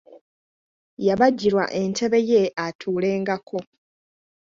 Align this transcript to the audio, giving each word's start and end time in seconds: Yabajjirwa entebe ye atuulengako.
Yabajjirwa 1.07 1.65
entebe 1.81 2.19
ye 2.29 2.41
atuulengako. 2.65 3.59